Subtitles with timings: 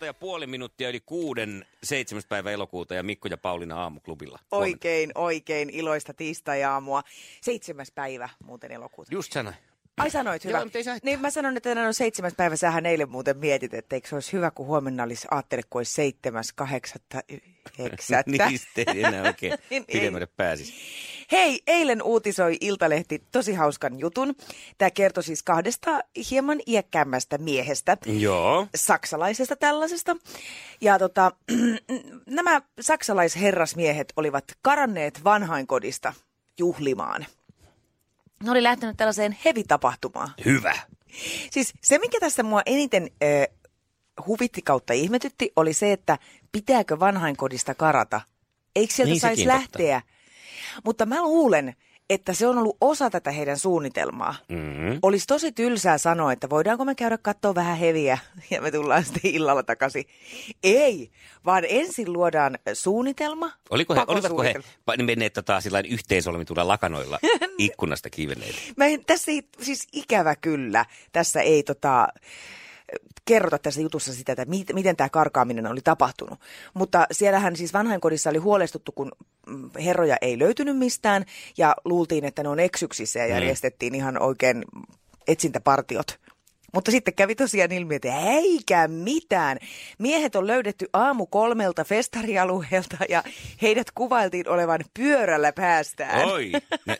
[0.00, 2.22] 16 ja puoli minuuttia yli kuuden 7.
[2.28, 4.38] päivä elokuuta ja Mikko ja Pauliina aamuklubilla.
[4.50, 7.02] Oikein, oikein iloista tiistai-aamua.
[7.40, 9.14] Seitsemäs päivä muuten elokuuta.
[9.14, 9.56] Just sanoin.
[9.98, 10.56] Ai sanoit hyvä.
[10.56, 12.56] Joo, mutta ei niin mä sanon, että tänään on seitsemäs päivä.
[12.56, 15.92] Sähän eilen muuten mietit, että eikö se olisi hyvä, kun huomenna olisi, aattele, kun olisi
[15.92, 17.20] seitsemäs, kahdeksatta,
[17.78, 18.46] yhdeksättä.
[18.48, 20.00] niin, sitten ei enää oikein Niin, ei.
[20.00, 20.74] pidemmälle pääsisi.
[21.32, 24.34] Hei, eilen uutisoi Iltalehti tosi hauskan jutun.
[24.78, 27.96] Tämä kertoi siis kahdesta hieman iäkkäämmästä miehestä.
[28.06, 28.66] Joo.
[28.74, 30.16] saksalaisesta tällaisesta.
[30.80, 31.32] Ja tota,
[32.26, 36.12] nämä saksalaisherrasmiehet olivat karanneet vanhainkodista
[36.58, 37.26] juhlimaan.
[38.44, 40.30] Ne oli lähtenyt tällaiseen hevitapahtumaan.
[40.44, 40.74] Hyvä.
[41.50, 43.56] Siis se, mikä tässä mua eniten äh,
[44.26, 46.18] huvitti kautta ihmetytti, oli se, että
[46.52, 48.20] pitääkö vanhainkodista karata.
[48.76, 50.10] Eikö sieltä Niin, saisi sekin totta.
[50.84, 51.74] Mutta mä luulen,
[52.10, 54.34] että se on ollut osa tätä heidän suunnitelmaa.
[54.48, 54.98] Mm-hmm.
[55.02, 58.18] Olisi tosi tylsää sanoa, että voidaanko me käydä katsoa vähän heviä
[58.50, 60.04] ja me tullaan sitten illalla takaisin.
[60.62, 61.10] Ei,
[61.44, 63.52] vaan ensin luodaan suunnitelma.
[63.70, 64.54] Oliko he, olivatko he
[64.90, 67.18] pa- menneet tota, sillain yhteensolmituilla lakanoilla
[67.58, 68.54] ikkunasta kiivenneet?
[68.76, 72.08] Mä en, tässä ei, siis ikävä kyllä, tässä ei tota,
[73.24, 76.40] kerrota tässä jutussa sitä, että mit, miten tämä karkaaminen oli tapahtunut.
[76.74, 79.12] Mutta siellähän siis vanhainkodissa oli huolestuttu, kun
[79.46, 81.24] mm, herroja ei löytynyt mistään
[81.58, 84.64] ja luultiin, että ne on eksyksissä ja järjestettiin ihan oikein
[85.28, 86.20] etsintäpartiot.
[86.74, 89.58] Mutta sitten kävi tosiaan ilmi, että eikä mitään.
[89.98, 93.24] Miehet on löydetty aamu kolmelta festarialueelta ja
[93.62, 96.28] heidät kuvailtiin olevan pyörällä päästään.
[96.28, 96.52] Oi,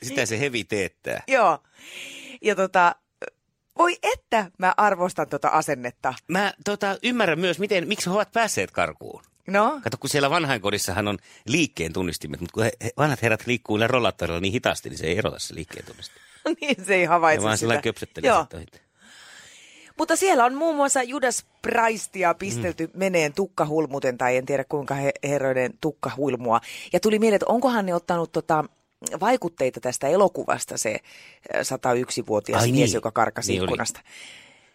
[0.03, 1.23] sitä se hevi teettää.
[1.29, 1.59] Joo.
[2.43, 2.95] Ja tota,
[3.81, 6.15] voi että mä arvostan tota asennetta.
[6.29, 9.23] Mä tota, ymmärrän myös, miten, miksi he ovat päässeet karkuun.
[9.47, 13.77] No, Kato, kun siellä vanhainkodissahan on liikkeen tunnistimet, mutta kun he, he, vanhat herrat liikkuu
[13.77, 16.23] niillä rollattorilla niin hitaasti, niin se ei erota se liikkeen tunnistin.
[16.61, 17.83] niin se ei Ja havaitse vaan sitä.
[17.83, 18.43] köpsöttelee Joo.
[18.43, 18.81] sitten.
[19.99, 22.93] Mutta siellä on muun muassa Judas Praistia pistelty mm.
[22.95, 26.61] meneen tukkahulmuten, tai en tiedä kuinka he, herroiden tukkahulmua.
[26.93, 28.65] Ja tuli mieleen, että onkohan ne ottanut tota,
[29.21, 30.91] vaikutteita tästä elokuvasta, se
[31.55, 32.95] äh, 101-vuotias Ai mies, niin.
[32.95, 33.67] joka karkasi Niin oli.
[33.67, 34.01] ikkunasta.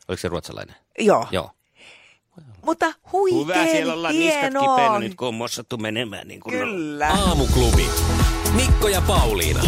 [0.07, 0.75] Oliko se ruotsalainen?
[0.99, 1.27] Joo.
[1.31, 1.51] Joo.
[2.65, 7.07] Mutta huikein Hyvä, siellä ollaan niskat kipeänä nyt, kun on mossattu menemään niin kuin Kyllä.
[7.09, 7.87] Aamuklubi.
[8.55, 9.63] Mikko ja Pauliina.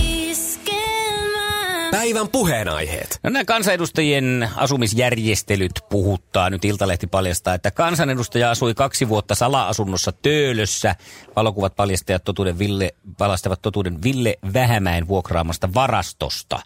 [1.91, 3.19] Päivän puheenaiheet.
[3.23, 6.49] No nämä kansanedustajien asumisjärjestelyt puhuttaa.
[6.49, 10.95] Nyt Iltalehti paljastaa, että kansanedustaja asui kaksi vuotta sala-asunnossa Töölössä.
[11.35, 16.59] Valokuvat paljastajat totuuden Ville, palastavat totuuden Ville Vähämäen vuokraamasta varastosta.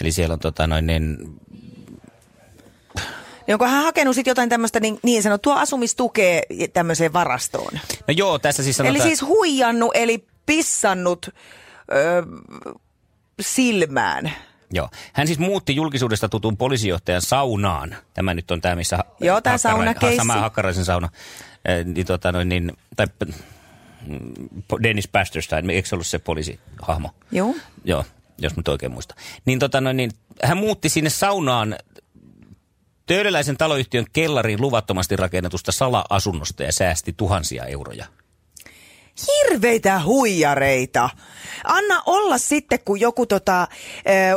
[0.00, 1.18] Eli siellä on tota noin, niin,
[3.46, 6.42] Niin onko hän hakenut sitten jotain tämmöistä niin, niin sanottua asumistukea
[6.72, 7.72] tämmöiseen varastoon?
[8.08, 8.96] no joo, tässä siis sanotaan...
[8.96, 11.28] Eli siis huijannut, eli pissannut
[11.92, 12.22] öö,
[13.40, 14.32] silmään.
[14.72, 14.88] Joo.
[15.12, 17.96] Hän siis muutti julkisuudesta tutun poliisijohtajan saunaan.
[18.14, 18.96] Tämä nyt on tämä, missä...
[18.96, 20.16] ha- Joo, tää Hakkara- saunakeissi.
[20.16, 21.08] Sama Hakkaraisen sauna.
[21.64, 23.06] Eh, niin, tota, noin, niin, tai
[24.06, 24.32] mm,
[24.82, 27.10] Dennis Pasterstein, eikö se ollut se poliisihahmo?
[27.32, 27.54] Joo.
[27.84, 28.04] Joo,
[28.38, 29.14] jos nyt oikein muista.
[29.44, 30.10] Niin, tota, noin, niin
[30.42, 31.76] hän muutti sinne saunaan
[33.06, 38.06] Töölöläisen taloyhtiön kellariin luvattomasti rakennetusta sala-asunnosta ja säästi tuhansia euroja.
[39.26, 41.10] Hirveitä huijareita.
[41.64, 43.68] Anna olla sitten, kun joku tota,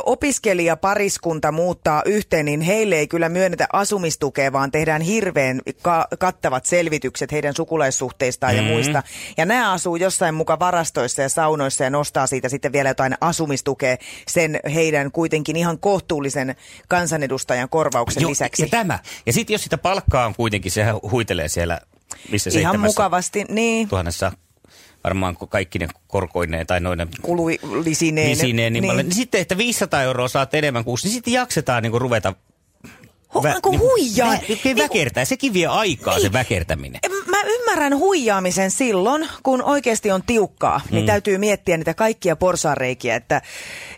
[0.05, 7.31] opiskelijapariskunta muuttaa yhteen, niin heille ei kyllä myönnetä asumistukea, vaan tehdään hirveän ka- kattavat selvitykset
[7.31, 9.03] heidän sukulaissuhteistaan ja muista.
[9.37, 13.97] Ja nämä asuu jossain muka varastoissa ja saunoissa ja nostaa siitä sitten vielä jotain asumistukea
[14.27, 16.55] sen heidän kuitenkin ihan kohtuullisen
[16.87, 18.61] kansanedustajan korvauksen lisäksi.
[18.61, 18.99] Ja tämä.
[19.25, 21.79] Ja sitten jos sitä palkkaa on kuitenkin, sehän huitelee siellä,
[22.31, 23.87] missä Ihan mukavasti, niin.
[23.87, 24.31] tuhannessa
[25.03, 28.29] varmaan kaikki ne korkoineen tai noinen Kululisineen.
[28.29, 28.97] lisineen, niin, niin.
[28.97, 32.33] niin sitten, että 500 euroa saat enemmän kuussa, niin sitten jaksetaan niin ruveta
[33.33, 34.31] Hu- niin huijaa.
[34.31, 36.99] Vä, niin, väkertää, sekin vie aikaa se väkertäminen.
[37.45, 40.81] Ymmärrän huijaamisen silloin, kun oikeasti on tiukkaa.
[40.91, 43.41] Niin täytyy miettiä niitä kaikkia porsareikiä, että,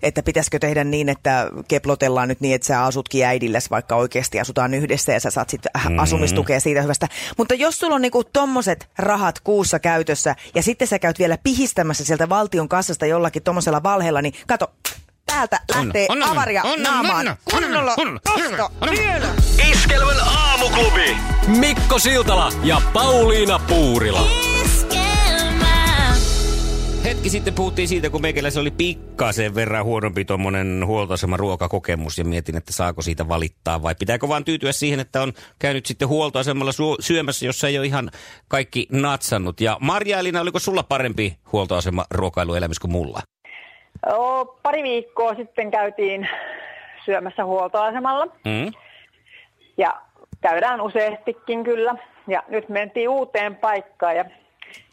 [0.03, 4.73] että pitäisikö tehdä niin, että keplotellaan nyt niin, että sä asutkin äidilläs, vaikka oikeasti asutaan
[4.73, 5.99] yhdessä ja sä saat sitten mm.
[5.99, 7.07] asumistukea siitä hyvästä.
[7.37, 12.05] Mutta jos sulla on niinku tommoset rahat kuussa käytössä ja sitten sä käyt vielä pihistämässä
[12.05, 14.71] sieltä valtion kassasta jollakin tommosella valheella, niin kato,
[15.33, 17.37] täältä lähtee anna mennä, avaria anna naamaan.
[17.51, 18.19] Kunnolla anna
[18.81, 19.03] anna mennä.
[19.03, 19.27] Vielä.
[19.71, 21.17] Iskelmän aamuklubi.
[21.47, 24.27] Mikko Siltala ja Pauliina Puurila.
[27.03, 32.57] Hetki sitten puhuttiin siitä, kun meikäläisellä oli pikkasen verran huonompi tuommoinen huoltoasema ruokakokemus ja mietin,
[32.57, 37.45] että saako siitä valittaa vai pitääkö vaan tyytyä siihen, että on käynyt sitten huoltoasemalla syömässä,
[37.45, 38.11] jossa ei ole ihan
[38.47, 39.61] kaikki natsannut.
[39.61, 43.21] Ja Marja Elina, oliko sulla parempi huoltoasema ruokailuelämys kuin mulla?
[44.11, 46.29] Oo, pari viikkoa sitten käytiin
[47.05, 48.71] syömässä huoltoasemalla Mm?
[49.77, 50.01] ja
[50.41, 51.95] käydään useastikin kyllä.
[52.27, 54.25] Ja nyt mentiin uuteen paikkaan ja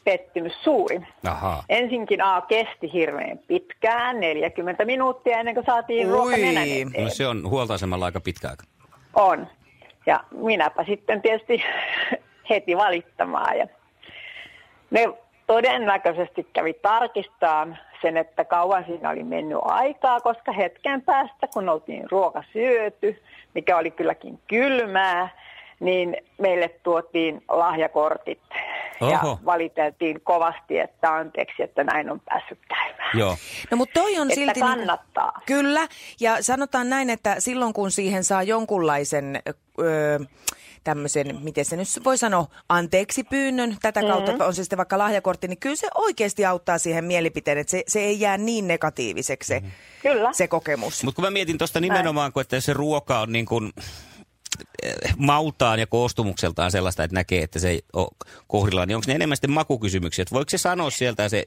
[0.05, 1.01] pettymys suuri.
[1.29, 1.65] Ahaa.
[1.69, 6.13] Ensinkin A kesti hirveän pitkään, 40 minuuttia ennen kuin saatiin Ui.
[6.13, 7.05] ruoka nenän eteen.
[7.05, 8.65] No se on huoltoasemalla aika pitkä aika.
[9.15, 9.47] On.
[10.06, 11.63] Ja minäpä sitten tietysti
[12.51, 13.59] heti valittamaan.
[13.59, 13.67] Ja
[14.91, 15.09] ne
[15.50, 22.11] todennäköisesti kävi tarkistaan sen, että kauan siinä oli mennyt aikaa, koska hetken päästä, kun oltiin
[22.11, 23.23] ruoka syöty,
[23.55, 25.29] mikä oli kylläkin kylmää,
[25.81, 28.41] niin meille tuotiin lahjakortit.
[29.00, 29.11] Oho.
[29.11, 33.19] Ja valiteltiin kovasti, että anteeksi, että näin on päässyt käymään.
[33.19, 33.37] Joo.
[33.70, 34.61] No mutta toi on Että silti...
[34.61, 35.32] niinku- kannattaa.
[35.46, 35.88] Kyllä,
[36.20, 39.43] ja sanotaan näin, että silloin kun siihen saa jonkunlaisen...
[39.81, 40.19] Öö,
[40.85, 44.47] tämmöisen, miten se nyt voi sanoa, anteeksi pyynnön tätä kautta, mm-hmm.
[44.47, 48.00] on se sitten vaikka lahjakortti, niin kyllä se oikeasti auttaa siihen mielipiteen, että se, se
[48.00, 49.62] ei jää niin negatiiviseksi se,
[50.03, 50.32] Kyllä.
[50.32, 51.05] se kokemus.
[51.05, 53.73] Mutta kun mä mietin tuosta nimenomaan, kun että se ruoka on niin kuin
[54.82, 58.09] eh, maultaan ja koostumukseltaan sellaista, että näkee, että se ei ole
[58.47, 60.23] kohdillaan, niin onko ne enemmän sitten makukysymyksiä?
[60.23, 61.44] Että voiko se sanoa sieltä se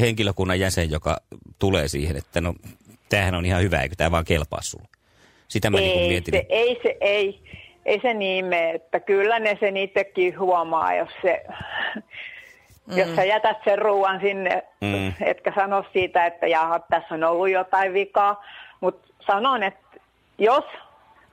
[0.00, 1.16] henkilökunnan jäsen, joka
[1.58, 2.54] tulee siihen, että no
[3.08, 4.88] tämähän on ihan hyvä, eikö tämä vaan kelpaa sulle?
[5.48, 6.34] Sitä mä niin ei, mietin.
[6.34, 7.42] se, ei se, ei,
[7.86, 11.44] ei se niin mene, että kyllä ne sen itsekin huomaa, jos se,
[12.86, 12.98] mm.
[12.98, 15.12] jos sä jätät sen ruoan sinne, Mm.
[15.20, 18.44] etkä sano siitä, että jaha, tässä on ollut jotain vikaa,
[18.80, 20.00] mutta sanon, että
[20.38, 20.64] jos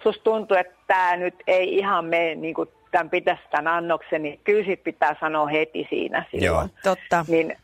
[0.04, 4.40] susta tuntuu, että tämä nyt ei ihan mene niin kuin tämän pitäisi tämän annoksen, niin
[4.44, 6.70] kyllä sit pitää sanoa heti siinä silloin.
[6.84, 7.26] Totta.
[7.28, 7.58] Niin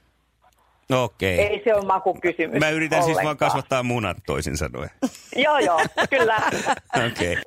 [0.89, 1.39] No okei.
[1.39, 3.51] ei se ole makukysymys Mä yritän siis vaan ollenkaan.
[3.51, 4.89] kasvattaa munat toisin sanoen.
[5.45, 6.37] Joo, joo, kyllä.
[7.07, 7.31] Okei.
[7.31, 7.43] Okay.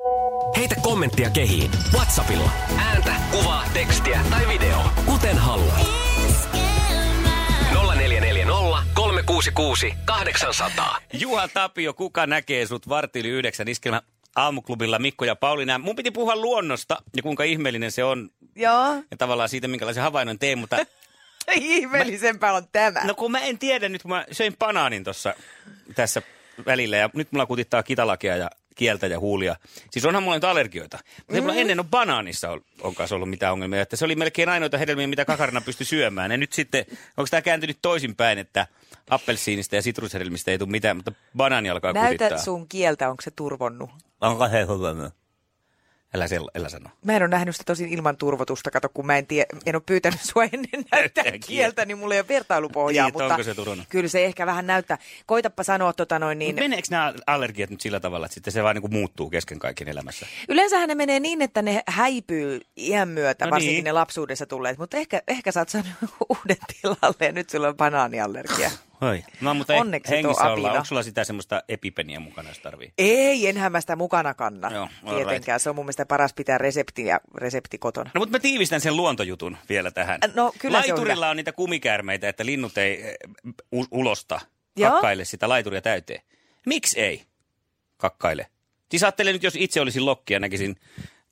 [0.57, 1.71] Heitä kommenttia kehiin.
[1.95, 2.51] Whatsappilla.
[2.79, 4.79] Ääntä, kuvaa, tekstiä tai video.
[5.07, 5.87] Kuten haluat.
[7.73, 8.53] 0440
[8.95, 10.99] 366 800.
[11.13, 14.03] Juha Tapio, kuka näkee sut vartili yhdeksän iskelmä
[14.37, 15.79] aamuklubilla Mikko ja Pauliina.
[15.79, 20.39] Mun piti puhua luonnosta ja kuinka ihmeellinen se on Joo, ja tavallaan siitä, minkälaisen havainnon
[20.39, 20.77] teen, mutta
[21.53, 23.01] ihmeellisempää on tämä.
[23.05, 25.35] no kun mä en tiedä nyt, kun mä söin banaanin tuossa
[25.95, 26.23] tässä
[26.67, 29.57] välillä ja nyt mulla kutittaa kitalakia ja kieltä ja huulia.
[29.91, 30.99] Siis onhan mulla nyt allergioita.
[31.17, 31.41] Mutta mm.
[31.41, 33.83] mulla ennen on banaanissa on, on kanssa ollut mitään ongelmia.
[33.83, 36.31] Että se oli melkein ainoita hedelmiä, mitä kakarina pystyi syömään.
[36.31, 36.85] Ja nyt sitten,
[37.17, 38.67] onko tämä kääntynyt toisinpäin, että
[39.11, 42.45] appelsiinista ja sitrushedelmistä ei tule mitään, mutta banaani alkaa Näytä kutittaa.
[42.45, 43.91] sun kieltä, onko se turvonnut.
[44.21, 45.11] Onko se hyvä?
[46.15, 46.91] Älä, sel, älä sano.
[47.05, 49.83] Mä en ole nähnyt sitä tosin ilman turvotusta, kato kun mä en, tie, en ole
[49.87, 51.47] pyytänyt sua ennen näyttää kieltä.
[51.47, 53.07] kieltä, niin mulla ei ole vertailupohjaa.
[53.07, 53.55] Niin, mutta se?
[53.89, 54.99] Kyllä se ehkä vähän näyttää.
[55.27, 56.57] Koitappa sanoa tota noin niin.
[56.57, 56.65] Niin.
[56.65, 59.89] Meneekö nämä allergiat nyt sillä tavalla, että sitten se vaan niin kuin muuttuu kesken kaiken
[59.89, 60.27] elämässä?
[60.49, 63.85] Yleensähän ne menee niin, että ne häipyy iän myötä, No varsinkin niin.
[63.85, 64.79] ne lapsuudessa tulleet.
[64.79, 65.91] Mutta ehkä, ehkä sä oot saanut
[66.29, 68.71] uuden tilalle ja nyt sulla on banaaniallergia.
[69.03, 69.25] Oi.
[69.41, 70.65] No mutta Onneksi hengissä tuo ollaan.
[70.67, 70.73] apina.
[70.73, 72.93] Onko sulla sitä semmoista epipeniä mukana, jos tarvii?
[72.99, 74.71] Ei, enhän mä sitä mukana kanna.
[74.71, 78.11] Joo, Tietenkään, se on mun mielestä paras pitää resepti ja resepti kotona.
[78.15, 80.21] No mutta mä tiivistän sen luontojutun vielä tähän.
[80.35, 81.31] No, kyllä se on Laiturilla hyvä.
[81.31, 83.15] on, niitä kumikäärmeitä, että linnut ei eh,
[83.73, 84.41] u- ulosta
[84.77, 84.91] Joo.
[84.91, 86.23] kakkaile sitä laituria täyteen.
[86.67, 87.23] Miksi ei
[87.97, 88.47] kakkaile?
[88.91, 90.77] Siis ajattelen nyt, jos itse olisin lokki ja näkisin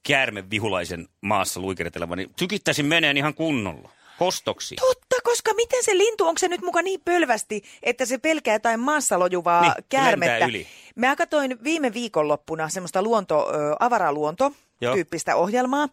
[0.02, 3.90] käärmevihulaisen maassa luikeretelevan, niin tykittäisin meneen ihan kunnolla.
[4.18, 4.76] Kostoksi.
[4.76, 8.80] Totta, koska miten se lintu, onko se nyt muka niin pölvästi, että se pelkää jotain
[8.80, 10.48] maassa lojuvaa Niin, käärmettä?
[10.96, 14.94] Mä katsoin viime viikonloppuna semmoista luonto, ö, avaraluonto, Joo.
[14.94, 15.88] tyyppistä ohjelmaa.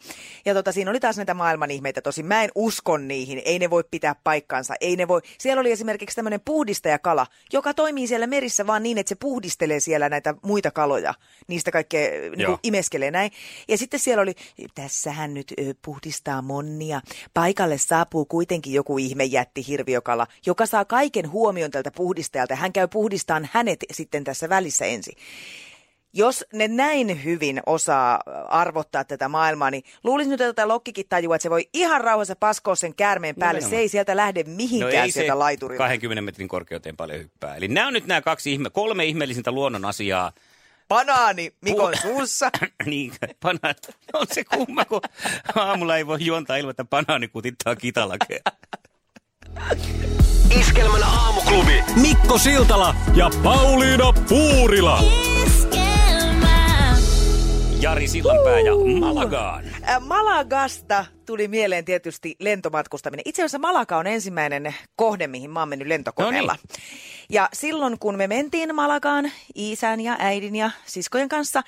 [0.45, 2.01] Ja tota, siinä oli taas näitä maailman ihmeitä.
[2.01, 3.41] Tosin mä en usko niihin.
[3.45, 4.73] Ei ne voi pitää paikkansa.
[4.81, 5.21] Ei ne voi.
[5.37, 10.09] Siellä oli esimerkiksi tämmöinen puhdistajakala, joka toimii siellä merissä vaan niin, että se puhdistelee siellä
[10.09, 11.13] näitä muita kaloja.
[11.47, 13.31] Niistä kaikkea niin imeskelee näin.
[13.67, 14.35] Ja sitten siellä oli,
[14.75, 17.01] tässähän nyt ö, puhdistaa monnia.
[17.33, 22.55] Paikalle saapuu kuitenkin joku ihme jätti hirviökala, joka saa kaiken huomion tältä puhdistajalta.
[22.55, 25.17] Hän käy puhdistaan hänet sitten tässä välissä ensin.
[26.13, 31.35] Jos ne näin hyvin osaa arvottaa tätä maailmaa, niin luulisin nyt, että tätä lokkikin tajua,
[31.35, 33.59] että se voi ihan rauhassa paskoa sen käärmeen päälle.
[33.59, 33.77] Nimenomaan.
[33.77, 35.83] Se ei sieltä lähde No mihinkään ei se sieltä laiturilta.
[35.83, 37.55] 20 metrin korkeuteen paljon hyppää.
[37.55, 40.31] Eli nämä on nyt nämä kaksi ihme, kolme ihmeellisintä luonnon asiaa.
[40.87, 42.49] Banaani Mikon Pu- suussa.
[42.85, 43.79] niin, banaani.
[44.13, 45.01] On se kumma, kun
[45.55, 48.39] aamulla ei voi juontaa ilman, että banaani kutittaa kitalakea.
[50.59, 51.83] Iskelmän aamuklubi.
[52.01, 55.03] Mikko Siltala ja Pauliina Puurila.
[57.81, 59.65] Jari Sillanpää ja Malagaan.
[59.99, 63.21] Malagasta tuli mieleen tietysti lentomatkustaminen.
[63.25, 66.51] Itse asiassa Malaga on ensimmäinen kohde, mihin mä oon mennyt lentokoneella.
[66.53, 66.75] No
[67.29, 71.61] Ja silloin, kun me mentiin Malagaan isän ja äidin ja siskojen kanssa,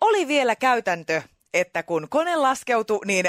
[0.00, 1.22] oli vielä käytäntö,
[1.54, 3.26] että kun kone laskeutui, niin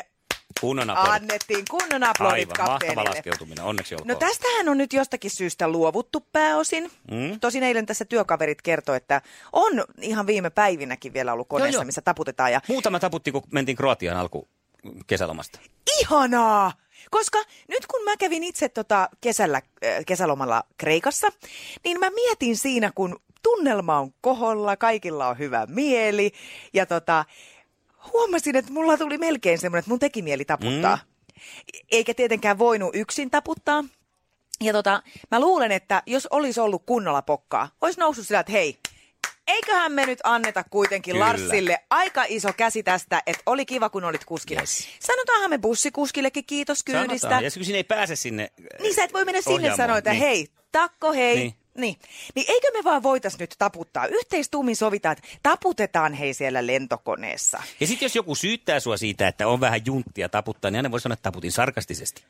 [0.63, 1.13] Kunnon aplodit.
[1.21, 3.65] annettiin kunnon aplodit Aivan, mahtava laskeutuminen.
[3.65, 4.07] Onneksi olkoon.
[4.07, 6.91] No tästähän on nyt jostakin syystä luovuttu pääosin.
[7.11, 7.39] Mm.
[7.39, 9.21] Tosin eilen tässä työkaverit kertoi, että
[9.53, 11.85] on ihan viime päivinäkin vielä ollut koneessa, Joo, joo.
[11.85, 12.51] missä taputetaan.
[12.51, 14.47] Ja Muutama taputti, kun mentiin Kroatiaan alku
[15.07, 15.59] kesälomasta.
[15.99, 16.71] ihanaa!
[17.11, 21.27] Koska nyt kun mä kävin itse tota kesällä, äh, kesälomalla Kreikassa,
[21.83, 26.31] niin mä mietin siinä, kun tunnelma on koholla, kaikilla on hyvä mieli
[26.73, 27.25] ja tota,
[28.13, 30.99] huomasin, että mulla tuli melkein semmoinen, että mun teki mieli taputtaa.
[31.91, 33.83] Eikä tietenkään voinut yksin taputtaa.
[34.61, 38.77] Ja tota, mä luulen, että jos olisi ollut kunnolla pokkaa, olisi noussut sillä, että hei,
[39.47, 41.25] eiköhän me nyt anneta kuitenkin Kyllä.
[41.25, 44.61] Larsille aika iso käsi tästä, että oli kiva, kun olit kuskina.
[44.61, 44.87] Yes.
[44.99, 47.17] Sanotaanhan me bussikuskillekin kiitos kyydistä.
[47.17, 47.43] Sanotaan.
[47.43, 50.21] Ja kun sinne ei pääse sinne Niin sä et voi mennä sinne sanoa, että Niin.
[50.21, 51.35] hei, takko hei.
[51.35, 51.53] Niin.
[51.77, 51.95] Niin.
[52.35, 54.05] niin eikö me vaan voitais nyt taputtaa?
[54.07, 57.63] Yhteistuumin sovitaan, että taputetaan hei siellä lentokoneessa.
[57.79, 60.99] Ja sitten jos joku syyttää sua siitä, että on vähän junttia taputtaa, niin aina voi
[61.01, 62.23] sanoa, että taputin sarkastisesti.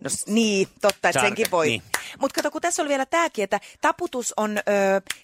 [0.00, 1.66] No niin, totta, että Sarka- senkin voi.
[1.68, 1.82] niin.
[2.18, 4.62] Mutta kato, kun tässä oli vielä tämäkin, että taputus on, ö,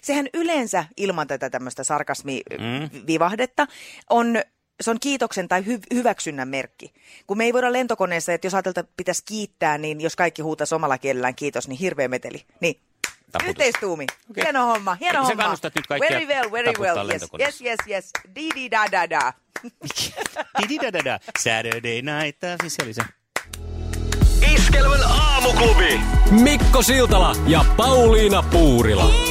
[0.01, 3.67] sehän yleensä ilman tätä tämmöistä sarkasmivivahdetta
[4.09, 4.41] on
[4.81, 6.93] se on kiitoksen tai hy- hyväksynnän merkki.
[7.27, 10.75] Kun me ei voida lentokoneessa, että jos ajatelta että pitäisi kiittää, niin jos kaikki huutaisi
[10.75, 12.43] omalla kielellään kiitos, niin hirveä meteli.
[12.59, 12.79] Niin,
[13.31, 13.49] Taputus.
[13.49, 14.05] yhteistuumi.
[14.31, 14.43] Okei.
[14.43, 15.43] Hieno homma, hieno sä homma.
[15.43, 17.09] kannustat nyt kaikkia Very well, very well.
[17.09, 18.09] Yes, yes, yes, yes.
[18.35, 19.33] Di di da da da.
[20.61, 21.19] Dididadada.
[21.39, 22.39] Saturday night.
[22.39, 23.01] Tää Siis se oli se.
[24.55, 26.01] Iskelmän aamuklubi.
[26.31, 29.30] Mikko Siltala ja Pauliina Puurila.